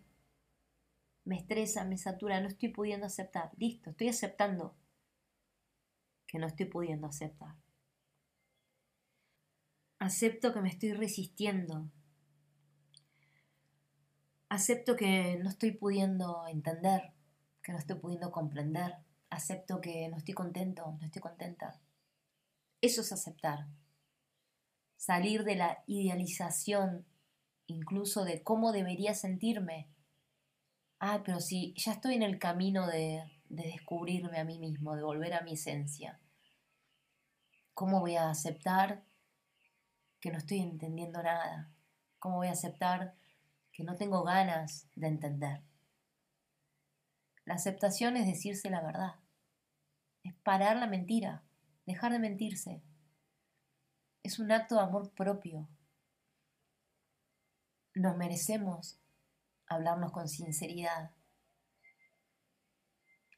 [1.24, 3.50] Me estresa, me satura, no estoy pudiendo aceptar.
[3.56, 4.76] Listo, estoy aceptando
[6.28, 7.56] que no estoy pudiendo aceptar.
[9.98, 11.90] Acepto que me estoy resistiendo.
[14.48, 17.17] Acepto que no estoy pudiendo entender
[17.68, 18.96] que no estoy pudiendo comprender,
[19.28, 21.78] acepto que no estoy contento, no estoy contenta.
[22.80, 23.66] Eso es aceptar.
[24.96, 27.04] Salir de la idealización
[27.66, 29.86] incluso de cómo debería sentirme.
[30.98, 35.02] Ah, pero si ya estoy en el camino de, de descubrirme a mí mismo, de
[35.02, 36.18] volver a mi esencia.
[37.74, 39.04] ¿Cómo voy a aceptar
[40.20, 41.70] que no estoy entendiendo nada?
[42.18, 43.14] ¿Cómo voy a aceptar
[43.72, 45.67] que no tengo ganas de entender?
[47.48, 49.14] La aceptación es decirse la verdad,
[50.22, 51.44] es parar la mentira,
[51.86, 52.82] dejar de mentirse.
[54.22, 55.66] Es un acto de amor propio.
[57.94, 59.00] Nos merecemos
[59.66, 61.12] hablarnos con sinceridad.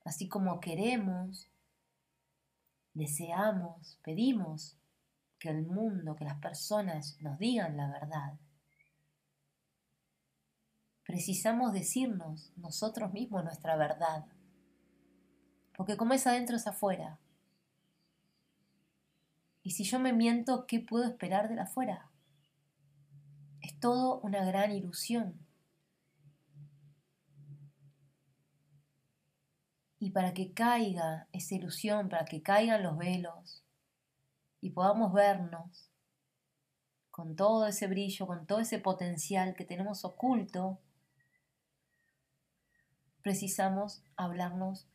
[0.05, 1.49] Así como queremos,
[2.95, 4.77] deseamos, pedimos
[5.39, 8.41] que el mundo, que las personas nos digan la verdad
[11.11, 14.27] precisamos decirnos nosotros mismos nuestra verdad.
[15.77, 17.19] Porque como es adentro es afuera.
[19.65, 22.09] Y si yo me miento, ¿qué puedo esperar de la afuera?
[23.61, 25.35] Es todo una gran ilusión.
[29.99, 33.65] Y para que caiga esa ilusión, para que caigan los velos
[34.61, 35.91] y podamos vernos
[37.11, 40.79] con todo ese brillo, con todo ese potencial que tenemos oculto,
[43.23, 44.89] precisamos hablarnos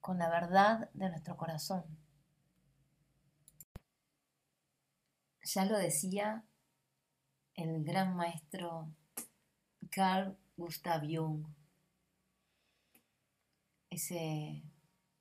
[0.00, 1.84] con la verdad de nuestro corazón.
[5.42, 6.44] Ya lo decía
[7.54, 8.92] el gran maestro
[9.90, 11.46] Carl Gustav Jung,
[13.90, 14.62] ese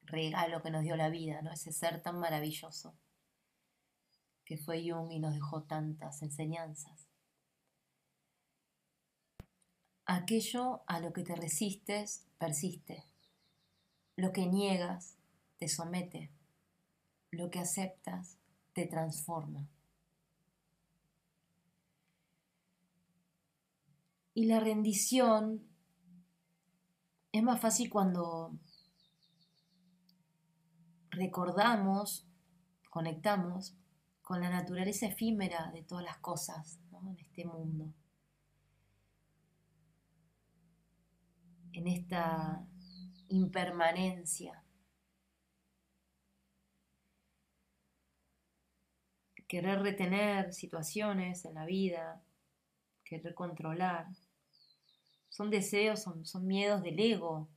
[0.03, 1.51] regalo que nos dio la vida, ¿no?
[1.51, 2.95] ese ser tan maravilloso
[4.45, 7.08] que fue Jung y nos dejó tantas enseñanzas.
[10.05, 13.06] Aquello a lo que te resistes persiste.
[14.15, 15.17] Lo que niegas
[15.58, 16.32] te somete.
[17.32, 18.38] Lo que aceptas
[18.74, 19.67] te transforma.
[24.34, 25.65] Y la rendición
[27.32, 28.58] es más fácil cuando
[31.10, 32.28] recordamos,
[32.89, 33.76] conectamos
[34.21, 37.93] con la naturaleza efímera de todas las cosas en este mundo.
[41.76, 42.66] En esta
[43.28, 44.64] impermanencia.
[49.48, 52.24] Querer retener situaciones en la vida,
[53.04, 54.08] querer controlar,
[55.30, 57.50] son deseos, son, son miedos del ego.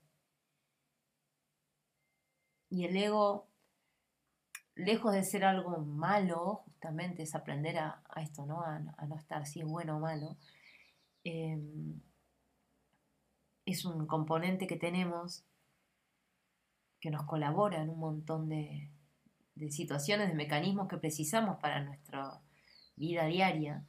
[2.71, 3.49] Y el ego,
[4.75, 8.63] lejos de ser algo malo, justamente es aprender a, esto, ¿no?
[8.63, 10.37] A, no estar si es bueno o malo.
[11.25, 12.01] Em,
[13.69, 15.45] es un componente que tenemos
[17.01, 18.91] que nos colabora en un montón de,
[19.71, 22.41] situaciones, de mecanismos que precisamos para nuestra
[22.97, 23.85] vida diaria,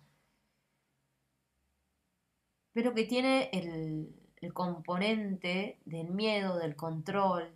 [2.74, 4.16] pero que tiene el,
[4.54, 7.56] componente del miedo, del control,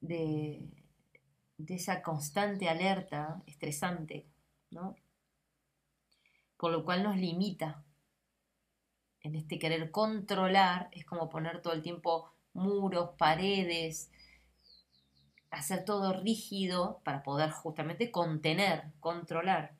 [0.00, 0.68] de,
[1.56, 4.26] de, esa constante alerta estresante,
[4.70, 4.96] ¿no?
[6.58, 7.85] Por lo cual nos limita
[9.26, 14.10] en este querer controlar, es como poner todo el tiempo muros, paredes,
[15.50, 19.74] hacer todo rígido para poder justamente contener, controlar.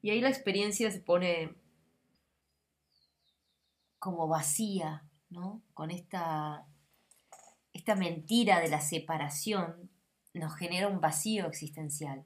[0.00, 1.54] Y ahí la experiencia se pone
[3.98, 5.62] como vacía, ¿no?
[5.74, 6.66] Con esta,
[7.72, 9.90] esta mentira de la separación
[10.34, 12.24] nos genera un vacío existencial.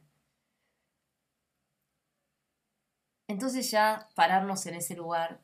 [3.27, 5.41] Entonces ya pararnos en ese lugar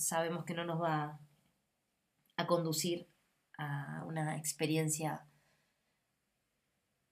[0.00, 1.20] sabemos que no nos va
[2.36, 3.08] a conducir
[3.58, 5.26] a una experiencia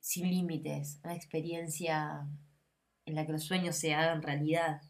[0.01, 2.27] sin límites, una experiencia
[3.05, 4.81] en la que los sueños se hagan realidad.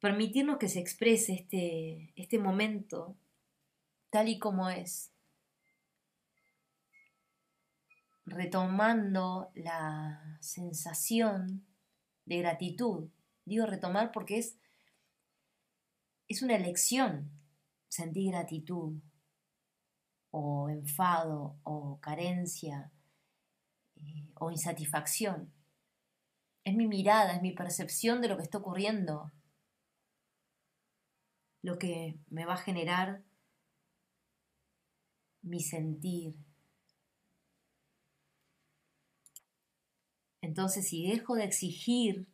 [0.00, 3.16] Permitirnos que se exprese este, este momento
[4.10, 5.12] tal y como es,
[8.24, 11.64] retomando la sensación
[12.24, 13.08] de gratitud.
[13.46, 14.58] Digo retomar porque es,
[16.28, 17.30] es una elección
[17.88, 19.00] sentir gratitud
[20.30, 22.90] o enfado o carencia
[23.94, 25.52] eh, o insatisfacción.
[26.64, 29.30] Es mi mirada, es mi percepción de lo que está ocurriendo,
[31.62, 33.22] lo que me va a generar
[35.42, 36.34] mi sentir.
[40.40, 42.26] Entonces, si dejo de exigir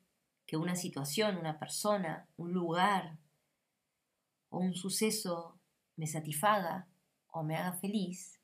[0.52, 3.16] que una situación, una persona, un lugar
[4.50, 5.58] o un suceso
[5.96, 6.88] me satisfaga
[7.28, 8.38] o me haga feliz,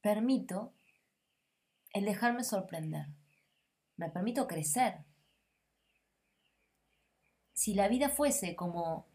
[0.00, 0.72] permito
[1.92, 3.06] el dejarme sorprender,
[3.96, 5.04] me permito crecer.
[7.54, 9.08] Si la vida fuese como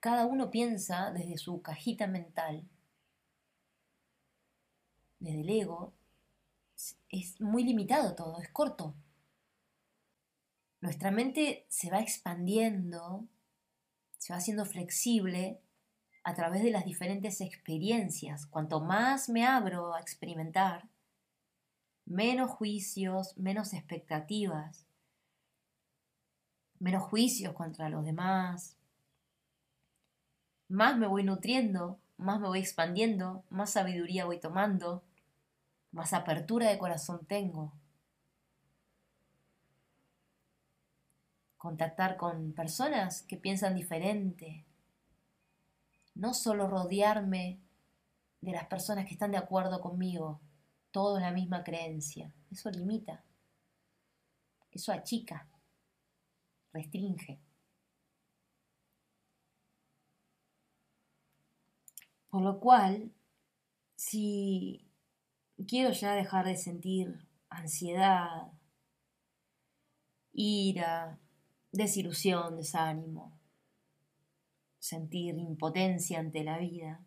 [0.00, 2.66] cada uno piensa desde su cajita mental,
[5.18, 5.92] desde el ego,
[7.08, 8.94] es muy limitado todo, es corto.
[10.80, 13.26] Nuestra mente se va expandiendo,
[14.18, 15.60] se va haciendo flexible
[16.24, 18.46] a través de las diferentes experiencias.
[18.46, 20.88] Cuanto más me abro a experimentar,
[22.04, 24.86] menos juicios, menos expectativas,
[26.78, 28.76] menos juicios contra los demás,
[30.68, 35.04] más me voy nutriendo, más me voy expandiendo, más sabiduría voy tomando,
[35.92, 37.72] más apertura de corazón tengo.
[41.56, 44.64] Contactar con personas que piensan diferente,
[46.14, 47.60] no solo rodearme
[48.40, 50.40] de las personas que están de acuerdo conmigo,
[50.90, 52.34] todo en la misma creencia.
[52.50, 53.22] Eso limita,
[54.72, 55.46] eso achica,
[56.72, 57.38] restringe.
[62.28, 63.12] Por lo cual,
[63.94, 64.91] si
[65.66, 68.52] quiero ya dejar de sentir ansiedad,
[70.32, 71.18] ira,
[71.70, 73.38] desilusión, desánimo,
[74.78, 77.00] sentir impotencia ante la vida.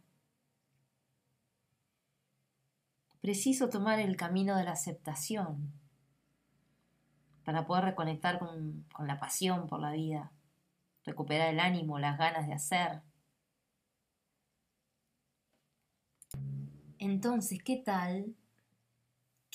[3.21, 5.73] Preciso tomar el camino de la aceptación
[7.43, 10.31] para poder reconectar con, la pasión por la vida,
[11.03, 13.01] recuperar el ánimo, las ganas de hacer.
[16.97, 18.35] Entonces, ¿qué tal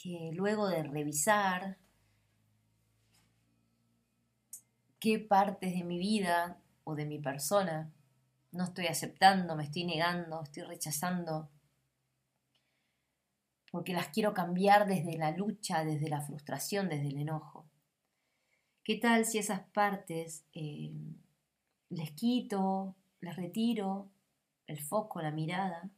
[0.03, 1.76] que luego de revisar
[4.98, 7.92] qué partes de mi vida o de mi persona
[8.53, 11.51] no estoy aceptando, me estoy negando, estoy rechazando,
[13.70, 17.66] porque las quiero cambiar desde la lucha, desde la frustración, desde el enojo.
[18.82, 20.92] ¿Qué tal si esas partes eh,
[21.90, 24.11] les quito, les retiro
[24.66, 25.90] el foco, la mirada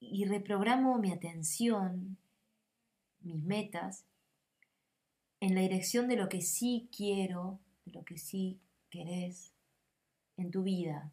[0.00, 2.16] y reprogramo mi atención,
[3.20, 4.04] mis metas,
[5.40, 8.58] en la dirección de lo que sí quiero, de lo que sí
[8.90, 9.52] querés,
[10.36, 11.10] en tu vida.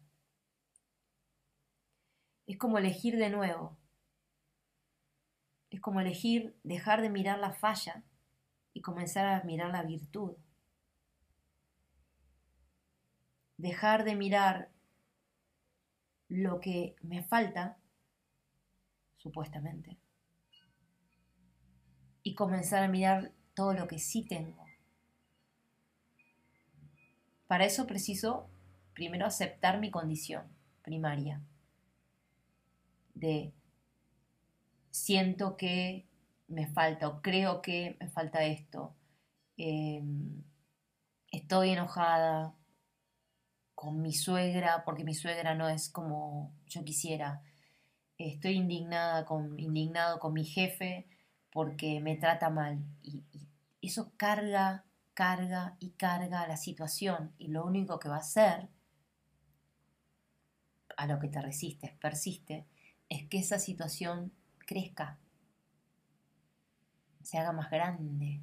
[2.46, 3.76] Es como elegir de nuevo.
[5.70, 8.02] Es como elegir dejar de mirar la falla
[8.74, 10.32] y comenzar a mirar la virtud.
[13.56, 14.70] Dejar de mirar
[16.28, 17.78] lo que me falta,
[19.24, 19.98] supuestamente,
[22.22, 24.64] y comenzar a mirar todo lo que sí tengo.
[27.46, 28.48] Para eso preciso
[28.92, 30.44] primero aceptar mi condición
[30.82, 31.40] primaria
[33.14, 33.54] de
[34.90, 36.06] siento que
[36.48, 38.94] me falta o creo que me falta esto,
[39.56, 40.42] em,
[41.32, 42.54] estoy enojada
[43.74, 47.42] con mi suegra porque mi suegra no es como yo quisiera,
[48.18, 51.06] estoy indignada con, indignado con mi jefe
[51.50, 53.24] porque me trata mal y
[53.80, 54.84] eso carga,
[55.14, 58.68] carga y carga la situación y lo único que va a hacer
[60.96, 62.66] a lo que te resistes, persiste,
[63.08, 65.18] es que esa situación crezca,
[67.22, 68.40] se haga más grande.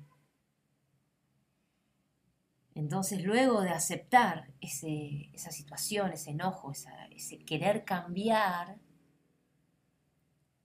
[2.73, 8.77] Entonces, luego de aceptar esa situación, ese enojo, ese querer cambiar,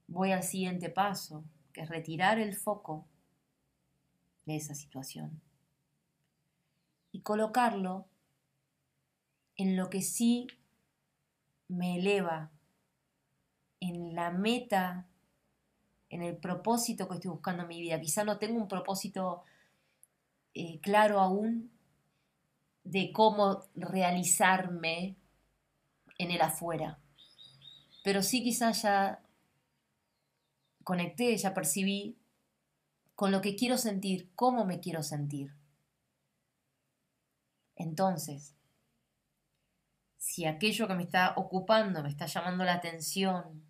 [0.09, 3.07] voy al siguiente paso, que es retirar el foco
[4.45, 5.41] de esa situación
[7.13, 8.07] y colocarlo
[9.57, 10.47] en lo que sí
[11.69, 12.51] me eleva,
[13.81, 15.07] en la meta,
[16.09, 18.01] en el propósito que estoy buscando en mi vida.
[18.01, 19.45] Quizá no tengo un propósito
[20.55, 21.71] eh, claro aún
[22.85, 25.17] de cómo realizarme
[26.19, 26.99] en el afuera,
[28.05, 29.26] pero sí quizás ya
[30.87, 32.17] conecté, ya percibí
[33.17, 35.53] con lo que quiero sentir, cómo me quiero sentir.
[37.75, 38.55] Entonces,
[40.17, 43.69] si aquello que me está ocupando me está llamando la atención,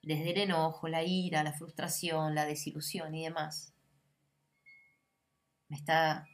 [0.00, 3.74] desde el enojo, la ira, la frustración, la desilusión y demás,
[5.68, 6.28] me está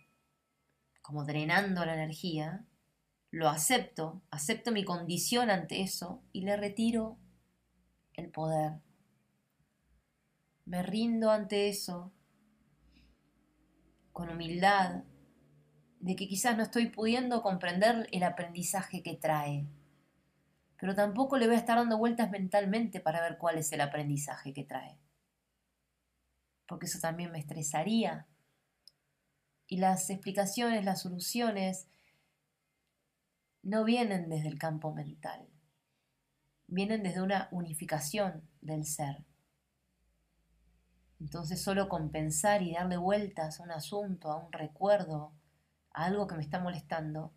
[1.01, 2.67] como drenando la energía,
[3.31, 7.17] lo acepto, acepto mi condición ante eso y le retiro
[8.12, 8.84] el poder,
[10.67, 12.12] me rindo ante eso
[14.12, 15.03] con humildad
[16.01, 19.67] de que quizás no estoy pudiendo comprender el aprendizaje que trae,
[20.79, 24.53] pero tampoco le voy a estar dando vueltas mentalmente para ver cuál es el aprendizaje
[24.53, 24.99] que trae,
[26.67, 28.27] porque eso también me estresaría.
[29.67, 31.89] Y las explicaciones, las soluciones,
[33.62, 35.49] no vienen desde el campo mental,
[36.67, 39.25] vienen desde una unificación del ser.
[41.21, 45.33] Entonces solo compensar y darle vueltas a un asunto, a un recuerdo,
[45.93, 47.33] a algo que me está molestando,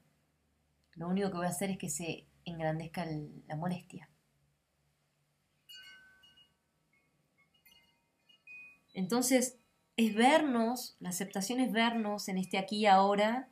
[0.95, 3.05] lo único que voy a hacer es que se engrandezca
[3.47, 4.09] la molestia.
[8.93, 9.59] Entonces,
[9.95, 13.49] es vernos, la aceptación es vernos en este aquí y ahora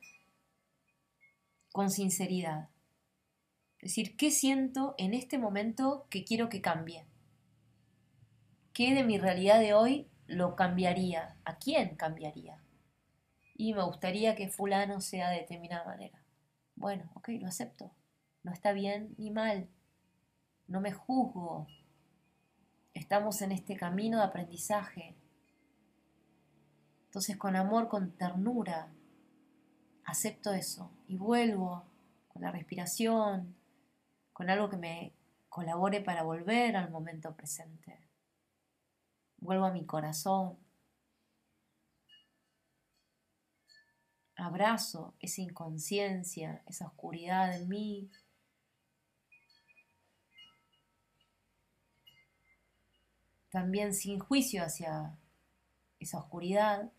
[1.71, 2.69] con sinceridad.
[3.79, 7.05] Es decir, ¿qué siento en este momento que quiero que cambie?
[8.73, 11.37] ¿Qué de mi realidad de hoy lo cambiaría?
[11.45, 12.61] ¿A quién cambiaría?
[13.55, 16.21] Y me gustaría que fulano sea de determinada manera.
[16.75, 17.91] Bueno, ok, lo acepto.
[18.43, 19.69] No está bien ni mal.
[20.67, 21.67] No me juzgo.
[22.93, 25.15] Estamos en este camino de aprendizaje.
[27.05, 28.89] Entonces con amor, con ternura,
[30.03, 31.85] acepto eso y vuelvo
[32.27, 33.55] con la respiración,
[34.33, 35.13] con algo que me
[35.47, 38.04] colabore para volver al momento presente
[39.45, 40.57] vuelvo a mi corazón,
[44.35, 48.11] abrazo esa inconsciencia, esa oscuridad en mí.
[53.49, 55.17] También sin juicio hacia
[55.99, 56.91] esa oscuridad,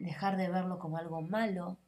[0.00, 1.78] dejar de verlo como algo malo,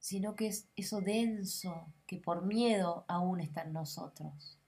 [0.00, 4.59] sino que es eso denso que por miedo aún está en nosotros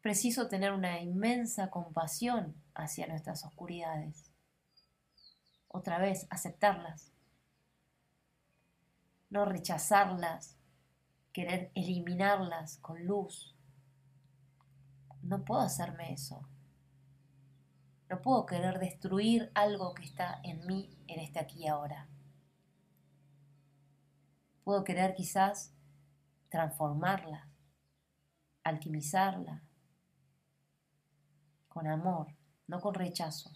[0.00, 4.30] preciso tener una inmensa compasión hacia nuestras oscuridades.
[5.68, 7.12] Otra vez, aceptarlas.
[9.28, 10.56] No rechazarlas,
[11.32, 13.54] querer eliminarlas con luz.
[15.22, 16.48] No puedo hacerme eso.
[18.08, 22.08] No puedo querer destruir algo que está en mí en este aquí y ahora.
[24.64, 25.72] Puedo querer quizás
[26.48, 27.48] transformarla,
[28.64, 29.62] alquimizarla,
[31.70, 32.26] con amor,
[32.66, 33.50] no con rechazo.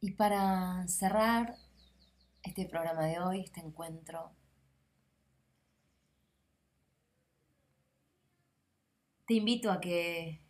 [0.00, 1.56] Y para cerrar
[2.42, 4.32] este programa de hoy, este encuentro,
[9.26, 10.40] te invito a que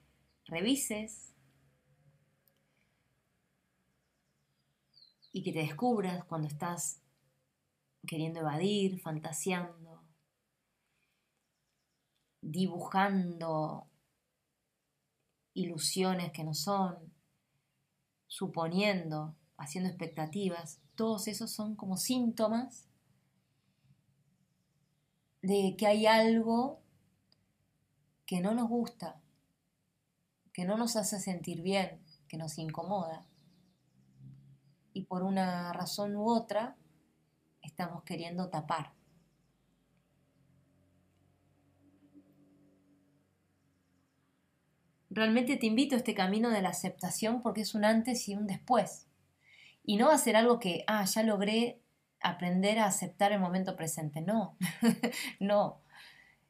[0.44, 1.34] revises
[5.32, 7.00] y que te descubras cuando estás
[8.06, 10.02] queriendo evadir, fantaseando,
[12.40, 13.86] dibujando
[15.54, 17.12] ilusiones que no son,
[18.26, 22.88] suponiendo, haciendo expectativas, todos esos son como síntomas
[25.42, 26.80] de que hay algo
[28.26, 29.20] que no nos gusta,
[30.52, 33.26] que no nos hace sentir bien, que nos incomoda.
[34.92, 36.76] Y por una razón u otra
[37.80, 38.92] estamos queriendo tapar.
[45.08, 48.46] Realmente te invito a este camino de la aceptación porque es un antes y un
[48.46, 49.08] después.
[49.82, 51.80] Y no va a ser algo que, ah, ya logré
[52.20, 54.20] aprender a aceptar el momento presente.
[54.20, 54.58] No,
[55.40, 55.80] no.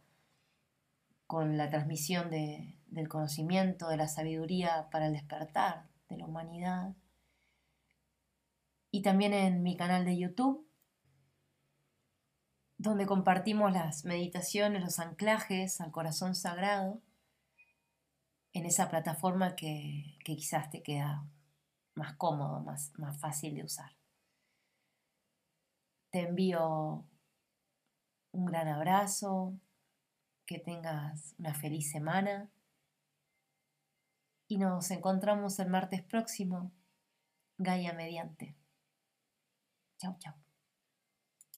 [1.27, 6.95] con la transmisión del conocimiento, de la sabiduría para el despertar de la humanidad.
[8.89, 10.67] Y también en mi canal de YouTube,
[12.79, 17.03] donde compartimos las meditaciones, los anclajes al corazón sagrado,
[18.59, 21.25] en esa plataforma que, quizás te queda
[21.95, 23.95] más cómodo, más, más fácil de usar.
[26.11, 27.05] Te envío
[28.31, 29.57] un gran abrazo,
[30.45, 32.49] que tengas una feliz semana
[34.47, 36.71] y nos encontramos el martes próximo,
[37.57, 38.55] Gaia mediante.
[39.99, 40.48] Chao, chao.